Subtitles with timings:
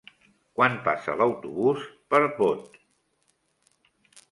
[0.59, 2.83] Quan passa l'autobús per Bot?